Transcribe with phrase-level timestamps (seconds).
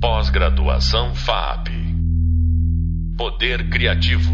[0.00, 1.70] Pós-graduação FAP.
[3.16, 4.30] Poder Criativo.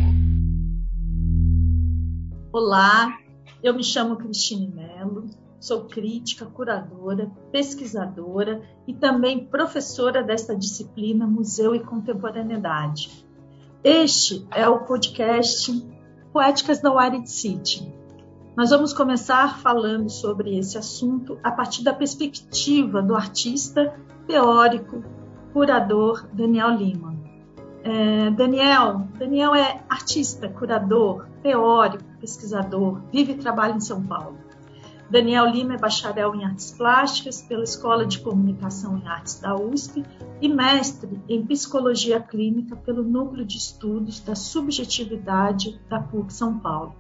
[2.52, 3.16] Olá,
[3.62, 5.24] eu me chamo Cristine Mello,
[5.58, 13.24] sou crítica, curadora, pesquisadora e também professora desta disciplina Museu e Contemporaneidade.
[13.82, 15.72] Este é o podcast
[16.30, 17.90] Poéticas da Wired City.
[18.54, 25.02] Nós vamos começar falando sobre esse assunto a partir da perspectiva do artista, teórico,
[25.54, 27.14] curador Daniel Lima.
[27.84, 34.36] É, Daniel, Daniel é artista, curador, teórico, pesquisador, vive e trabalha em São Paulo.
[35.08, 40.02] Daniel Lima é bacharel em artes plásticas pela Escola de Comunicação e Artes da USP
[40.40, 46.96] e mestre em psicologia clínica pelo Núcleo de Estudos da Subjetividade da PUC São Paulo.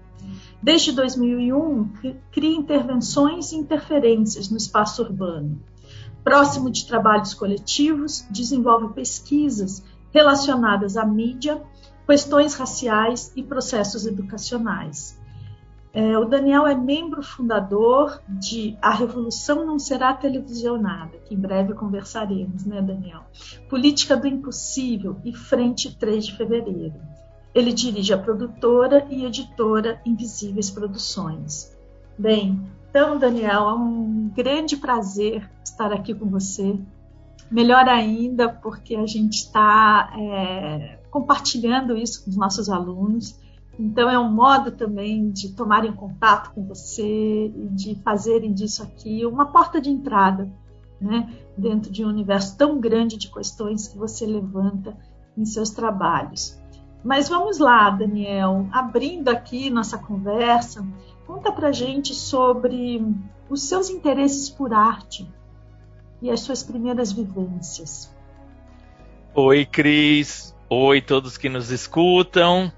[0.62, 1.88] Desde 2001,
[2.30, 5.60] cria intervenções e interferências no espaço urbano.
[6.24, 11.62] Próximo de trabalhos coletivos, desenvolve pesquisas relacionadas à mídia,
[12.06, 15.20] questões raciais e processos educacionais.
[15.92, 21.72] É, o Daniel é membro fundador de A Revolução Não Será Televisionada, que em breve
[21.72, 23.20] conversaremos, né, Daniel?
[23.68, 26.96] Política do Impossível e Frente 3 de Fevereiro.
[27.54, 31.72] Ele dirige a produtora e editora Invisíveis Produções.
[32.18, 32.60] Bem,
[32.94, 36.78] então, Daniel, é um grande prazer estar aqui com você
[37.50, 43.38] Melhor ainda, porque a gente está é, compartilhando isso com os nossos alunos.
[43.78, 49.26] Então, é um modo também de tomarem contato com você e de fazerem disso aqui
[49.26, 50.50] uma porta de entrada,
[51.00, 51.32] né?
[51.56, 54.96] dentro de um universo tão grande de questões que você levanta
[55.36, 56.58] em seus trabalhos.
[57.04, 60.86] Mas vamos lá, Daniel, abrindo aqui nossa conversa,
[61.26, 63.04] conta pra gente sobre
[63.48, 65.28] os seus interesses por arte,
[66.24, 68.14] e as suas primeiras vivências.
[69.34, 70.54] Oi, Cris.
[70.70, 72.72] Oi, todos que nos escutam,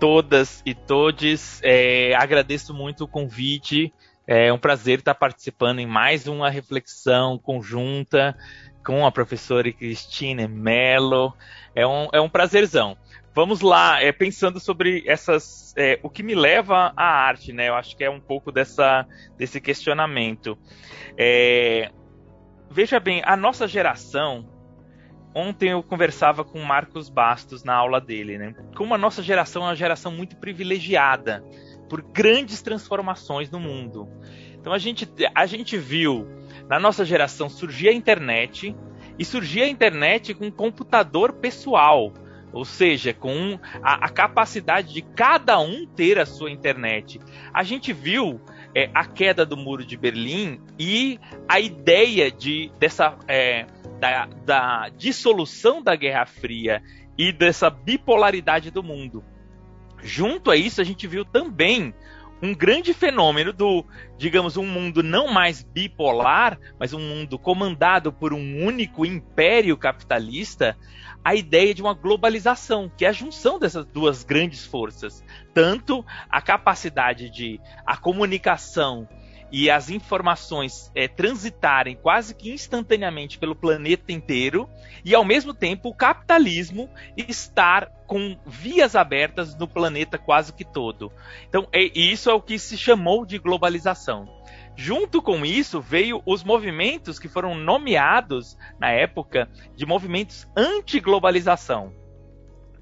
[0.00, 1.60] todas e todes.
[1.62, 3.92] É, agradeço muito o convite.
[4.26, 8.34] É um prazer estar participando em mais uma reflexão conjunta
[8.82, 11.34] com a professora Cristine Mello.
[11.74, 12.96] É um, é um prazerzão.
[13.36, 17.68] Vamos lá, é, pensando sobre essas, é, o que me leva à arte, né?
[17.68, 20.56] Eu acho que é um pouco dessa, desse questionamento.
[21.18, 21.90] É,
[22.70, 24.48] veja bem, a nossa geração.
[25.34, 28.54] Ontem eu conversava com o Marcos Bastos na aula dele, né?
[28.74, 31.44] Como a nossa geração é uma geração muito privilegiada
[31.90, 34.08] por grandes transformações no mundo.
[34.54, 36.26] Então a gente, a gente viu
[36.70, 38.74] na nossa geração surgir a internet
[39.18, 42.14] e surgir a internet com computador pessoal,
[42.52, 47.20] ou seja, com a, a capacidade de cada um ter a sua internet.
[47.52, 48.40] A gente viu
[48.74, 51.18] é, a queda do muro de Berlim e
[51.48, 53.66] a ideia de dessa é,
[53.98, 56.82] da, da dissolução da Guerra Fria
[57.16, 59.24] e dessa bipolaridade do mundo.
[60.02, 61.94] Junto a isso, a gente viu também
[62.42, 63.84] um grande fenômeno do,
[64.18, 70.76] digamos, um mundo não mais bipolar, mas um mundo comandado por um único império capitalista,
[71.24, 75.24] a ideia de uma globalização, que é a junção dessas duas grandes forças.
[75.52, 79.08] Tanto a capacidade de a comunicação
[79.50, 84.68] e as informações é, transitarem quase que instantaneamente pelo planeta inteiro
[85.04, 91.12] e ao mesmo tempo o capitalismo estar com vias abertas no planeta quase que todo.
[91.48, 94.28] Então, é, isso é o que se chamou de globalização.
[94.76, 101.94] Junto com isso veio os movimentos que foram nomeados na época de movimentos anti-globalização.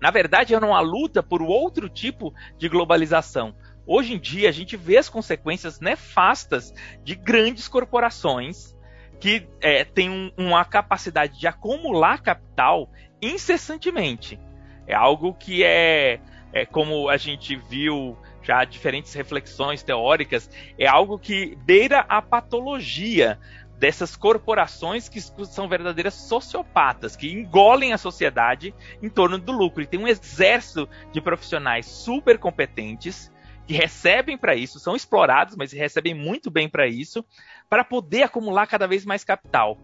[0.00, 3.54] Na verdade, era uma luta por outro tipo de globalização.
[3.86, 6.72] Hoje em dia, a gente vê as consequências nefastas
[7.02, 8.74] de grandes corporações
[9.20, 12.90] que é, têm um, uma capacidade de acumular capital
[13.20, 14.38] incessantemente.
[14.86, 16.20] É algo que é,
[16.52, 23.38] é como a gente viu já diferentes reflexões teóricas, é algo que beira a patologia
[23.78, 29.82] dessas corporações que são verdadeiras sociopatas, que engolem a sociedade em torno do lucro.
[29.82, 33.32] E tem um exército de profissionais super competentes
[33.66, 37.24] que recebem para isso, são explorados, mas recebem muito bem para isso,
[37.68, 39.78] para poder acumular cada vez mais capital.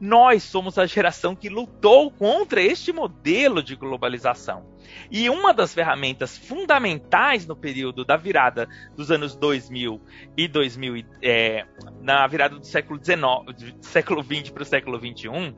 [0.00, 4.72] Nós somos a geração que lutou contra este modelo de globalização.
[5.10, 10.00] E uma das ferramentas fundamentais no período da virada dos anos 2000
[10.36, 11.66] e 2000, é,
[12.00, 15.54] na virada do século XIX, século 20 para o século 21,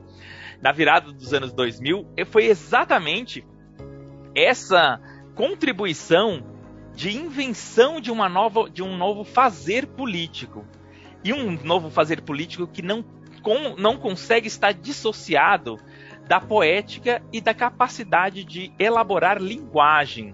[0.61, 3.45] na virada dos anos 2000, foi exatamente
[4.33, 4.99] essa
[5.35, 6.56] contribuição
[6.97, 10.65] de invenção de uma nova de um novo fazer político
[11.23, 13.05] e um novo fazer político que não,
[13.43, 15.79] com, não consegue estar dissociado
[16.27, 20.33] da poética e da capacidade de elaborar linguagem.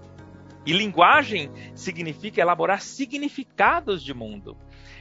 [0.66, 4.56] E linguagem significa elaborar significados de mundo.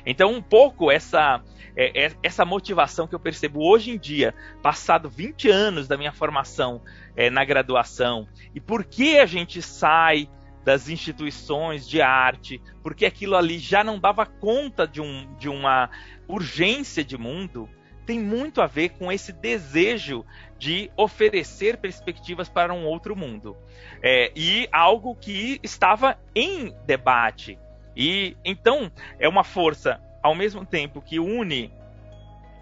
[0.04, 1.40] Então, um pouco essa,
[1.76, 6.12] é, é, essa motivação que eu percebo hoje em dia, passado 20 anos da minha
[6.12, 6.82] formação
[7.14, 10.28] é, na graduação, e por que a gente sai
[10.64, 15.90] das instituições de arte, porque aquilo ali já não dava conta de, um, de uma
[16.28, 17.68] urgência de mundo,
[18.06, 20.24] tem muito a ver com esse desejo
[20.58, 23.56] de oferecer perspectivas para um outro mundo.
[24.02, 27.58] É, e algo que estava em debate.
[27.96, 31.72] E então é uma força, ao mesmo tempo, que une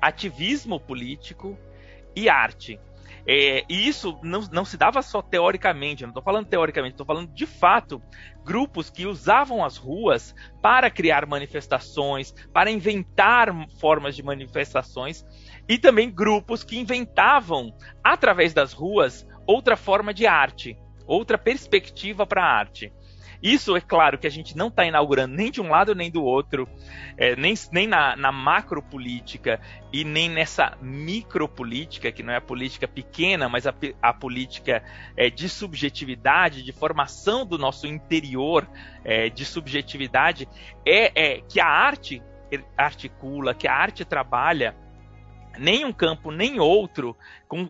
[0.01, 1.59] ativismo político
[2.15, 2.81] e arte.
[3.33, 7.33] É, e isso não, não, se dava só teoricamente, não estou falando teoricamente, estou falando
[7.33, 8.03] de fato
[8.45, 15.25] grupos que usavam as ruas para criar manifestações, para inventar formas de manifestações,
[15.69, 17.73] e também grupos que inventavam,
[18.03, 22.93] através das ruas, outra forma de arte, outra perspectiva para a arte.
[23.43, 26.23] Isso é claro que a gente não está inaugurando nem de um lado nem do
[26.23, 26.69] outro,
[27.17, 29.61] é, nem, nem na, na macropolítica
[29.91, 34.83] e nem nessa micropolítica, que não é a política pequena, mas a, a política
[35.17, 38.69] é, de subjetividade, de formação do nosso interior
[39.05, 40.47] é, de subjetividade,
[40.85, 42.23] é, é que a arte
[42.77, 44.77] articula, que a arte trabalha,
[45.59, 47.17] nem um campo nem outro
[47.49, 47.69] com,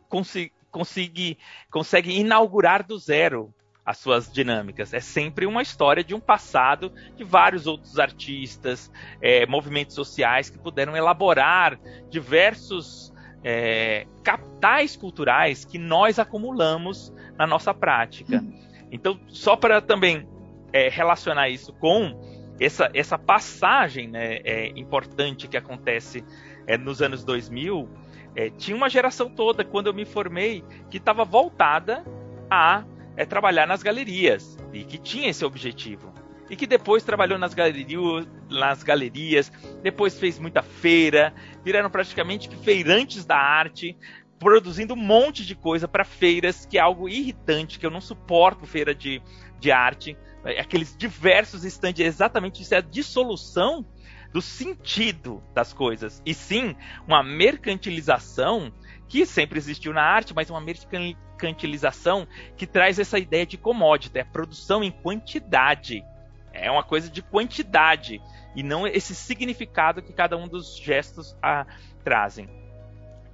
[0.71, 1.39] consegue,
[1.71, 3.55] consegue inaugurar do zero
[3.85, 4.93] as suas dinâmicas.
[4.93, 8.91] É sempre uma história de um passado de vários outros artistas,
[9.21, 11.79] é, movimentos sociais que puderam elaborar
[12.09, 13.13] diversos
[13.43, 18.45] é, capitais culturais que nós acumulamos na nossa prática.
[18.93, 20.29] Então, só para também
[20.73, 22.19] é, relacionar isso com
[22.61, 26.25] essa, essa passagem né, é, importante que acontece
[26.67, 27.89] é, nos anos 2000,
[28.37, 32.05] é, tinha uma geração toda, quando eu me formei, que estava voltada
[32.51, 32.85] a
[33.17, 36.13] é trabalhar nas galerias e que tinha esse objetivo.
[36.49, 39.53] E que depois trabalhou nas, galerias, nas galerias,
[39.83, 41.33] depois fez muita feira,
[41.65, 43.97] viraram praticamente feirantes da arte,
[44.37, 48.67] produzindo um monte de coisa para feiras, que é algo irritante, que eu não suporto
[48.67, 49.23] feira de,
[49.61, 50.17] de arte.
[50.59, 53.87] Aqueles diversos estandes, exatamente isso é a dissolução
[54.33, 56.23] do sentido das coisas.
[56.25, 56.75] E sim,
[57.07, 58.73] uma mercantilização
[59.11, 64.25] que sempre existiu na arte, mas uma mercantilização que traz essa ideia de commodity, é
[64.25, 66.05] produção em quantidade.
[66.53, 68.23] É uma coisa de quantidade
[68.55, 71.67] e não esse significado que cada um dos gestos ah,
[72.05, 72.49] trazem.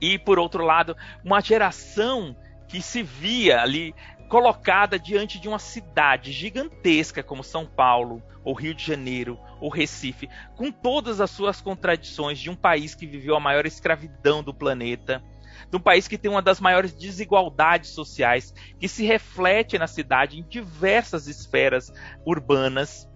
[0.01, 2.35] E por outro lado, uma geração
[2.67, 3.95] que se via ali
[4.31, 10.29] colocada diante de uma cidade gigantesca como São Paulo, ou Rio de Janeiro, ou Recife,
[10.57, 15.23] com todas as suas contradições de um país que viveu a maior escravidão do planeta,
[15.71, 20.39] de um país que tem uma das maiores desigualdades sociais, que se reflete na cidade
[20.39, 21.93] em diversas esferas
[22.25, 23.09] urbanas,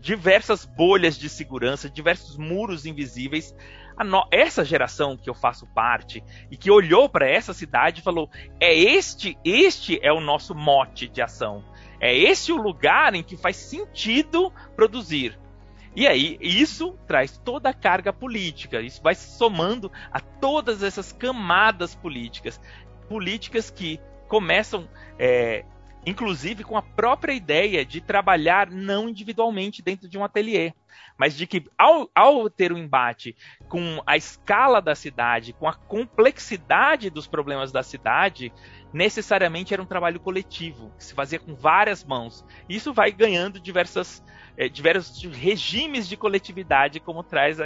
[0.00, 3.54] diversas bolhas de segurança, diversos muros invisíveis.
[4.04, 4.26] No...
[4.32, 8.28] essa geração que eu faço parte e que olhou para essa cidade e falou:
[8.58, 11.64] é este, este é o nosso mote de ação.
[12.00, 15.38] É esse o lugar em que faz sentido produzir.
[15.94, 21.94] E aí, isso traz toda a carga política, isso vai somando a todas essas camadas
[21.94, 22.58] políticas.
[23.08, 25.66] Políticas que começam, é,
[26.06, 30.72] inclusive, com a própria ideia de trabalhar não individualmente dentro de um ateliê,
[31.18, 33.36] mas de que, ao, ao ter um embate
[33.68, 38.50] com a escala da cidade, com a complexidade dos problemas da cidade,
[38.94, 42.42] necessariamente era um trabalho coletivo, que se fazia com várias mãos.
[42.66, 44.24] Isso vai ganhando diversas
[44.56, 47.64] é, diversos regimes de coletividade, como traz a,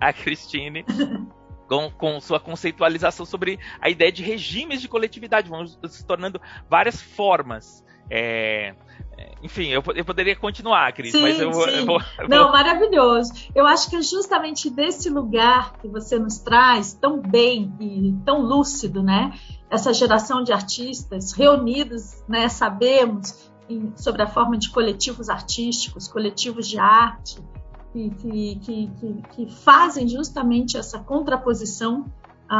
[0.00, 0.84] a Christine.
[1.66, 6.38] Com, com, sua conceitualização sobre a ideia de regimes de coletividade, vão se tornando
[6.68, 7.82] várias formas.
[8.10, 8.74] É,
[9.16, 12.00] é enfim, eu, eu, poderia continuar, Cris, sim, mas eu, eu vou.
[12.18, 12.52] Eu Não, vou...
[12.52, 13.32] maravilhoso.
[13.54, 19.02] Eu acho que justamente desse lugar que você nos traz tão bem e tão lúcido,
[19.02, 19.32] né?
[19.70, 22.46] Essa geração de artistas reunidos, né?
[22.50, 23.50] Sabemos
[23.96, 27.42] sobre a forma de coletivos artísticos, coletivos de arte,
[27.92, 32.06] que, que, que, que fazem justamente essa contraposição
[32.48, 32.56] a,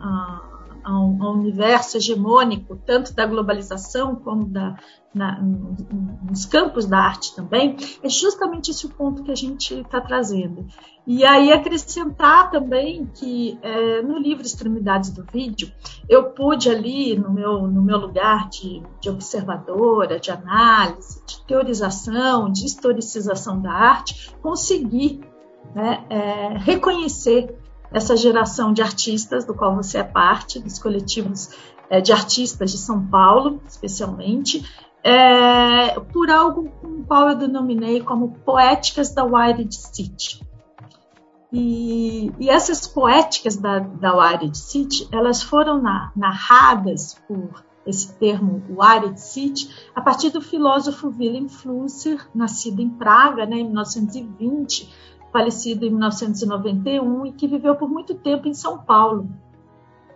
[0.00, 0.57] a
[0.88, 4.76] ao, universo hegemônico, tanto da globalização como da,
[5.14, 10.00] na, nos campos da arte também, é justamente esse o ponto que a gente está
[10.00, 10.66] trazendo.
[11.06, 15.70] E aí acrescentar também que é, no livro Extremidades do Vídeo,
[16.08, 22.50] eu pude ali, no meu, no meu lugar de, de observadora, de análise, de teorização,
[22.50, 25.20] de historicização da arte, conseguir
[25.74, 27.54] né, é, reconhecer
[27.92, 31.50] essa geração de artistas do qual você é parte, dos coletivos
[31.88, 34.64] é, de artistas de São Paulo, especialmente,
[35.02, 40.46] é, por algo com o qual eu denominei como poéticas da Wired City.
[41.50, 48.62] E, e, essas poéticas da, da Wired City, elas foram na, narradas por esse termo
[48.68, 54.92] Wired City a partir do filósofo Willem Flusser, nascido em Praga, né, em 1920,
[55.38, 59.28] falecido em 1991 e que viveu por muito tempo em São Paulo.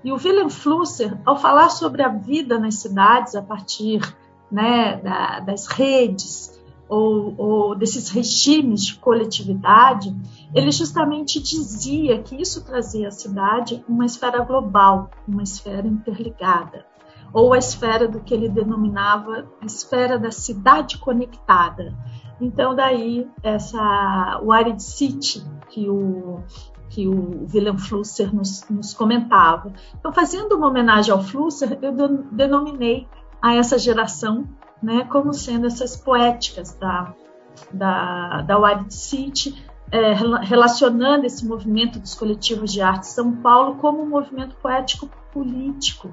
[0.02, 4.00] E o Willem Flusser, ao falar sobre a vida nas cidades a partir
[4.50, 10.12] né, da, das redes ou, ou desses regimes de coletividade,
[10.52, 16.84] ele justamente dizia que isso trazia à cidade uma esfera global, uma esfera interligada,
[17.32, 21.94] ou a esfera do que ele denominava a esfera da cidade conectada.
[22.40, 26.42] Então, daí, essa Wired City, que o,
[26.90, 29.72] que o William Flusser nos, nos comentava.
[29.98, 31.92] Então, fazendo uma homenagem ao Flusser, eu
[32.32, 33.06] denominei
[33.40, 34.46] a essa geração
[34.82, 37.14] né, como sendo essas poéticas da,
[37.72, 40.12] da, da Wild City, é,
[40.42, 46.10] relacionando esse movimento dos coletivos de arte São Paulo como um movimento poético político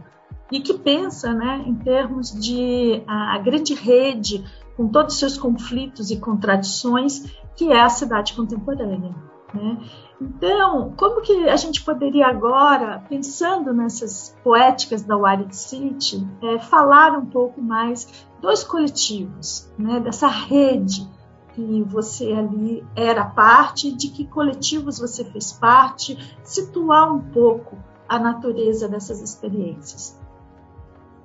[0.51, 4.43] e que pensa né, em termos de a, a grande rede
[4.75, 9.13] com todos os seus conflitos e contradições que é a cidade contemporânea.
[9.53, 9.77] Né?
[10.21, 17.17] Então, como que a gente poderia agora, pensando nessas poéticas da Wild City, é, falar
[17.17, 21.07] um pouco mais dos coletivos, né, dessa rede
[21.53, 27.77] que você ali era parte, de que coletivos você fez parte, situar um pouco
[28.07, 30.18] a natureza dessas experiências.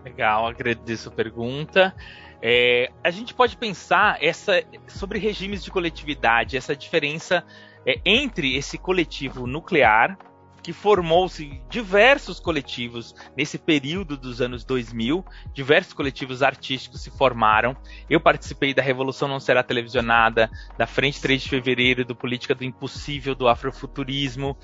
[0.05, 1.95] Legal, agradeço a pergunta.
[2.43, 7.43] É, a gente pode pensar essa sobre regimes de coletividade, essa diferença
[7.87, 10.19] é, entre esse coletivo nuclear,
[10.65, 17.77] que formou-se diversos coletivos nesse período dos anos 2000, diversos coletivos artísticos se formaram.
[18.09, 22.65] Eu participei da Revolução Não Será Televisionada, da Frente 3 de Fevereiro, do Política do
[22.65, 24.57] Impossível, do Afrofuturismo.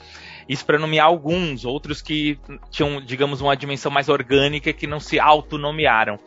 [0.48, 2.40] Isso para nomear alguns, outros que
[2.70, 6.18] tinham, digamos, uma dimensão mais orgânica que não se autonomearam.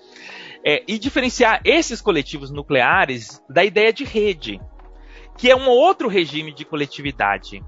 [0.63, 4.61] É, e diferenciar esses coletivos nucleares da ideia de rede
[5.35, 7.63] que é um outro regime de coletividade.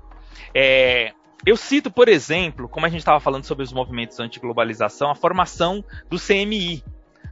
[0.54, 1.12] É,
[1.46, 5.84] eu cito, por exemplo, como a gente estava falando sobre os movimentos anti-globalização, a formação
[6.10, 6.84] do CMI,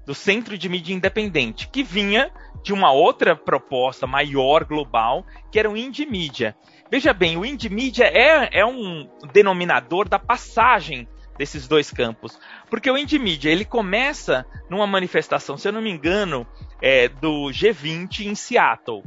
[0.06, 5.70] do Centro de Mídia Independente, que vinha de uma outra proposta maior, global, que era
[5.70, 6.56] o Indie Media.
[6.92, 12.40] Veja bem, o Indie Media é, é um denominador da passagem desses dois campos.
[12.70, 16.46] Porque o Indie Media, ele começa numa manifestação, se eu não me engano,
[16.80, 19.04] é, do G20 em Seattle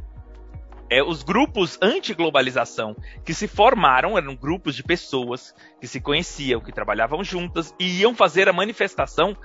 [0.88, 6.72] é, os grupos anti-globalização que se formaram eram grupos de pessoas que se conheciam, que
[6.72, 9.36] trabalhavam juntas e iam fazer a manifestação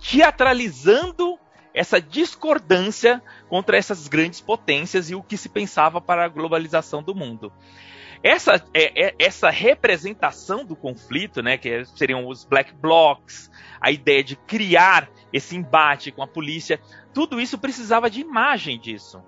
[0.00, 1.38] teatralizando
[1.72, 7.14] essa discordância contra essas grandes potências e o que se pensava para a globalização do
[7.14, 7.52] mundo.
[8.22, 13.50] Essa, é, é, essa representação do conflito, né, que seriam os black blocs,
[13.80, 16.80] a ideia de criar esse embate com a polícia,
[17.12, 19.22] tudo isso precisava de imagem disso.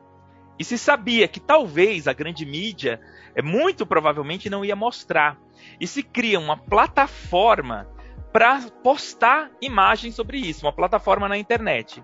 [0.58, 3.00] E se sabia que talvez a grande mídia,
[3.34, 5.38] é muito provavelmente, não ia mostrar.
[5.80, 7.88] E se cria uma plataforma
[8.32, 12.02] para postar imagens sobre isso, uma plataforma na internet.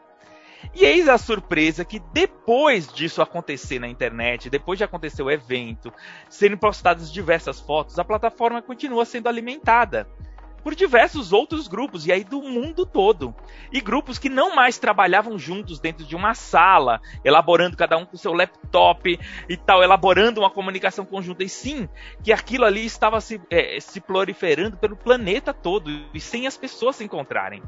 [0.74, 5.92] E eis a surpresa que depois disso acontecer na internet, depois de acontecer o evento,
[6.28, 10.08] serem postadas diversas fotos, a plataforma continua sendo alimentada
[10.62, 13.34] por diversos outros grupos, e aí do mundo todo.
[13.72, 18.16] E grupos que não mais trabalhavam juntos dentro de uma sala, elaborando cada um com
[18.16, 21.42] seu laptop e tal, elaborando uma comunicação conjunta.
[21.42, 21.88] E sim,
[22.22, 26.96] que aquilo ali estava se, é, se proliferando pelo planeta todo, e sem as pessoas
[26.96, 27.62] se encontrarem.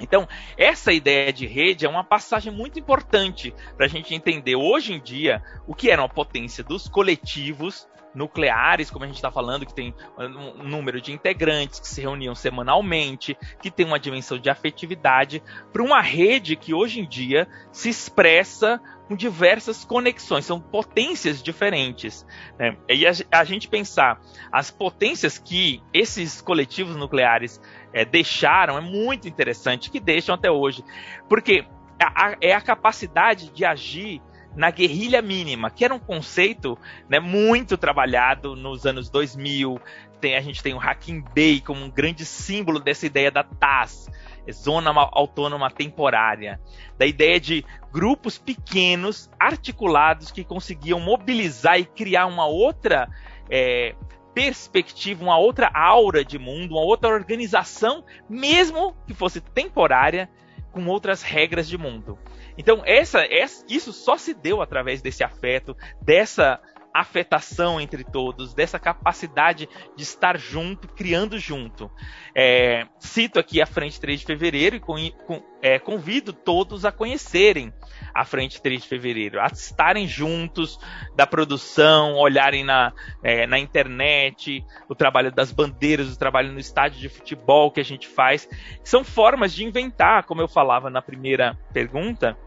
[0.00, 0.26] Então,
[0.56, 5.00] essa ideia de rede é uma passagem muito importante para a gente entender hoje em
[5.00, 9.74] dia o que era a potência dos coletivos nucleares, como a gente está falando, que
[9.74, 15.42] tem um número de integrantes que se reuniam semanalmente, que tem uma dimensão de afetividade,
[15.72, 22.26] para uma rede que hoje em dia se expressa com diversas conexões, são potências diferentes.
[22.58, 22.76] Né?
[22.88, 27.60] E a, a, gente pensar as potências que esses coletivos nucleares
[27.92, 30.82] é, deixaram é muito interessante, que deixam até hoje,
[31.28, 31.66] porque
[32.00, 34.22] a, a, é a capacidade de agir
[34.56, 39.80] na guerrilha mínima, que era um conceito né, muito trabalhado nos anos 2000.
[40.20, 44.10] Tem, a gente tem o Hacking Bay como um grande símbolo dessa ideia da TAS,
[44.52, 46.60] Zona Autônoma Temporária,
[46.98, 53.08] da ideia de grupos pequenos, articulados, que conseguiam mobilizar e criar uma outra
[53.50, 53.94] é,
[54.34, 60.28] perspectiva, uma outra aura de mundo, uma outra organização, mesmo que fosse temporária,
[60.74, 62.18] com outras regras de mundo.
[62.58, 66.60] Então, essa, essa, isso só se deu através desse afeto, dessa
[66.94, 71.90] afetação entre todos, dessa capacidade de estar junto, criando junto.
[72.32, 74.94] É, cito aqui a Frente 3 de Fevereiro e com,
[75.26, 77.72] com, é, convido todos a conhecerem
[78.14, 80.78] a Frente 3 de Fevereiro, a estarem juntos
[81.16, 82.92] da produção, olharem na,
[83.24, 87.84] é, na internet, o trabalho das bandeiras, o trabalho no estádio de futebol que a
[87.84, 88.48] gente faz.
[88.84, 92.38] São formas de inventar, como eu falava na primeira pergunta,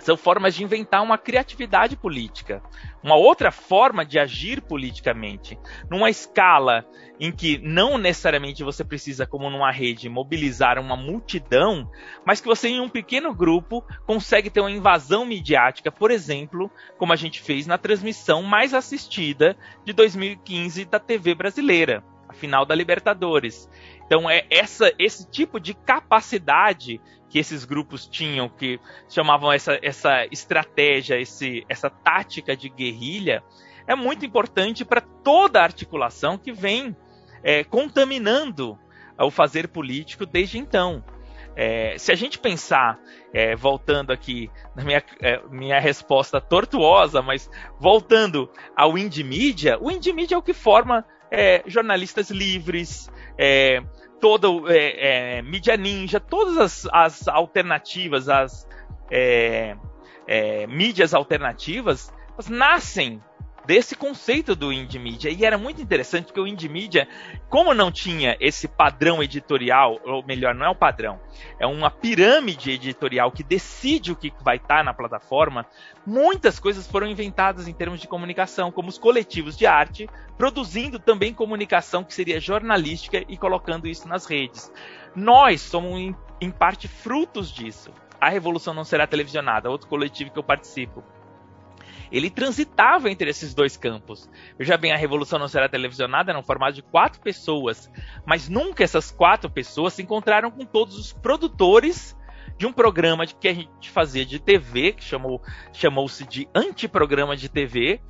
[0.00, 2.62] são formas de inventar uma criatividade política,
[3.02, 5.58] uma outra forma de agir politicamente,
[5.90, 6.84] numa escala
[7.18, 11.90] em que não necessariamente você precisa, como numa rede, mobilizar uma multidão,
[12.24, 17.12] mas que você, em um pequeno grupo, consegue ter uma invasão midiática, por exemplo, como
[17.12, 22.74] a gente fez na transmissão mais assistida de 2015 da TV brasileira, a final da
[22.74, 23.68] Libertadores.
[24.04, 30.26] Então é essa, esse tipo de capacidade que esses grupos tinham, que chamavam essa, essa
[30.30, 33.42] estratégia, esse, essa tática de guerrilha,
[33.86, 36.96] é muito importante para toda a articulação que vem
[37.42, 38.78] é, contaminando
[39.18, 41.02] o fazer político desde então.
[41.58, 42.98] É, se a gente pensar,
[43.32, 49.90] é, voltando aqui na minha, é, minha resposta tortuosa, mas voltando ao indie media, o
[49.90, 53.82] indie media é o que forma é, jornalistas livres, é,
[54.20, 58.66] todo é, é, mídia ninja, todas as, as alternativas, as
[59.10, 59.76] é,
[60.26, 62.12] é, mídias alternativas,
[62.48, 63.22] nascem
[63.66, 65.30] desse conceito do indie media.
[65.30, 67.08] E era muito interessante porque o indie media,
[67.48, 71.20] como não tinha esse padrão editorial, ou melhor, não é o padrão,
[71.58, 75.66] é uma pirâmide editorial que decide o que vai estar na plataforma,
[76.06, 80.08] muitas coisas foram inventadas em termos de comunicação, como os coletivos de arte,
[80.38, 84.72] produzindo também comunicação que seria jornalística e colocando isso nas redes.
[85.14, 87.90] Nós somos, em parte, frutos disso.
[88.20, 91.04] A Revolução Não Será Televisionada, outro coletivo que eu participo
[92.10, 94.28] ele transitava entre esses dois campos.
[94.58, 97.90] Veja bem, a Revolução Não Será Televisionada era um formato de quatro pessoas,
[98.24, 102.16] mas nunca essas quatro pessoas se encontraram com todos os produtores
[102.58, 105.42] de um programa que a gente fazia de TV, que chamou,
[105.72, 108.00] chamou-se de antiprograma de TV,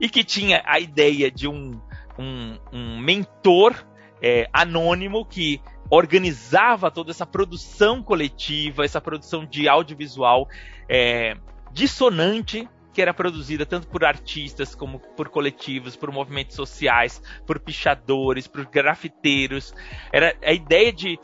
[0.00, 1.80] e que tinha a ideia de um,
[2.18, 3.86] um, um mentor
[4.20, 10.48] é, anônimo que organizava toda essa produção coletiva, essa produção de audiovisual
[10.88, 11.36] é,
[11.72, 18.46] dissonante que era produzida tanto por artistas como por coletivos, por movimentos sociais, por pichadores,
[18.46, 19.74] por grafiteiros.
[20.12, 21.18] Era a ideia de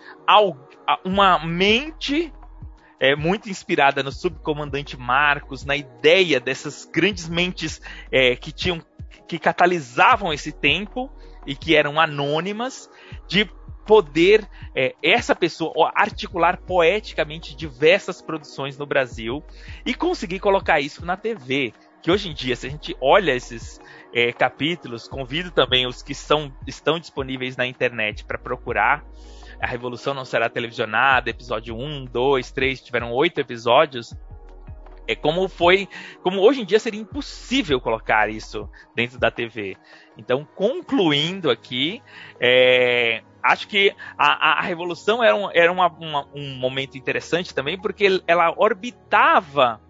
[1.04, 2.32] uma mente
[2.98, 7.80] é, muito inspirada no subcomandante Marcos, na ideia dessas grandes mentes
[8.10, 8.82] é, que tinham
[9.26, 11.08] que catalisavam esse tempo
[11.46, 12.90] e que eram anônimas,
[13.28, 13.48] de
[13.86, 19.42] poder é, essa pessoa articular poeticamente diversas produções no Brasil
[19.84, 21.72] e conseguir colocar isso na TV.
[22.02, 23.80] Que hoje em dia, se a gente olha esses
[24.12, 29.04] é, capítulos, convido também os que são, estão disponíveis na internet para procurar.
[29.60, 34.14] A Revolução Não Será Televisionada, episódio 1, 2, 3, tiveram oito episódios.
[35.10, 35.88] É como foi,
[36.22, 39.76] como hoje em dia seria impossível colocar isso dentro da TV.
[40.16, 42.00] Então, concluindo aqui,
[42.38, 47.76] é, acho que a, a Revolução era, um, era uma, uma, um momento interessante também,
[47.76, 49.80] porque ela orbitava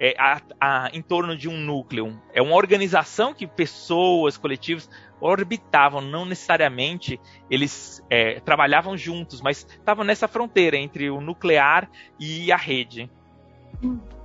[0.00, 2.18] é, a, a, em torno de um núcleo.
[2.32, 4.88] É uma organização que pessoas, coletivos
[5.20, 12.50] orbitavam, não necessariamente eles é, trabalhavam juntos, mas estavam nessa fronteira entre o nuclear e
[12.50, 13.08] a rede.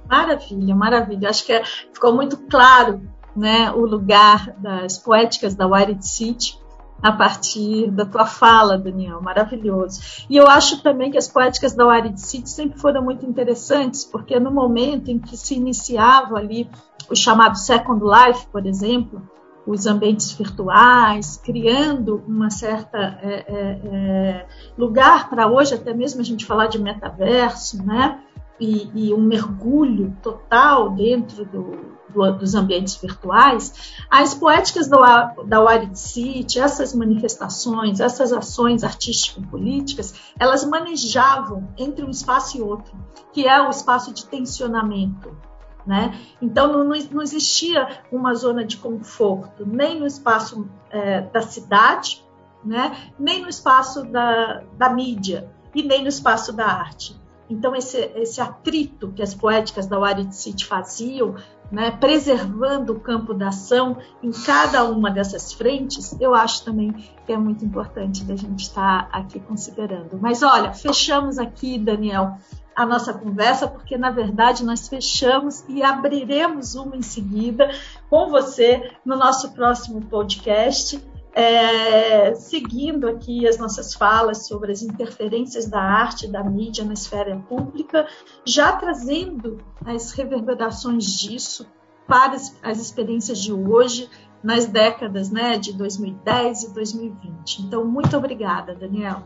[0.10, 1.30] Maravilha, maravilha.
[1.30, 3.02] Acho que é, ficou muito claro
[3.36, 6.58] né, o lugar das poéticas da Wired City
[7.02, 10.26] a partir da tua fala, Daniel, maravilhoso.
[10.30, 14.40] E eu acho também que as poéticas da Wired City sempre foram muito interessantes, porque
[14.40, 16.68] no momento em que se iniciava ali
[17.10, 19.22] o chamado Second Life, por exemplo,
[19.68, 24.46] os ambientes virtuais, criando uma certa é, é,
[24.78, 28.24] lugar para hoje até mesmo a gente falar de metaverso, né?
[28.60, 35.62] E, e um mergulho total dentro do, do, dos ambientes virtuais, as poéticas da, da
[35.62, 42.98] Wired City, essas manifestações, essas ações artístico-políticas, elas manejavam entre um espaço e outro,
[43.32, 45.38] que é o espaço de tensionamento.
[45.86, 46.20] Né?
[46.42, 52.26] Então, não, não, existia uma zona de conforto, nem no espaço é, da cidade,
[52.64, 53.12] né?
[53.18, 57.16] nem no espaço da, da mídia, e nem no espaço da arte.
[57.50, 61.36] Então, esse, esse atrito que as poéticas da Wired City faziam
[61.72, 66.94] né, preservando o campo da ação em cada uma dessas frentes, eu acho também
[67.26, 70.18] que é muito importante da gente estar aqui considerando.
[70.20, 72.38] Mas olha, fechamos aqui, Daniel,
[72.76, 77.70] a nossa conversa, porque na verdade nós fechamos e abriremos uma em seguida
[78.10, 81.02] com você no nosso próximo podcast
[81.38, 86.94] é, seguindo aqui as nossas falas sobre as interferências da arte e da mídia na
[86.94, 88.08] esfera pública,
[88.44, 91.72] já trazendo as reverberações disso
[92.08, 94.10] para as, as experiências de hoje,
[94.42, 97.62] nas décadas né, de 2010 e 2020.
[97.62, 99.24] Então, muito obrigada, Daniel.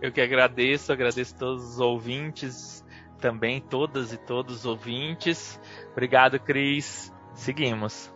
[0.00, 2.84] Eu que agradeço, agradeço todos os ouvintes,
[3.20, 5.60] também todas e todos os ouvintes.
[5.90, 7.12] Obrigado, Cris.
[7.34, 8.14] Seguimos.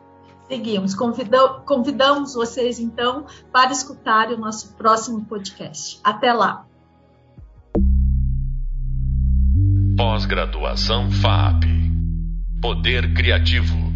[0.51, 0.97] Seguimos.
[0.97, 6.01] Convidam, convidamos vocês, então, para escutar o nosso próximo podcast.
[6.03, 6.67] Até lá.
[9.97, 11.63] Pós-graduação FAP.
[12.61, 13.90] Poder Criativo.